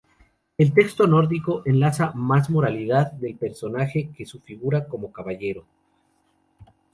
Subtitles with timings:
[0.57, 5.67] El texto nórdico ensalza más la moralidad del personaje que su figura como caballero.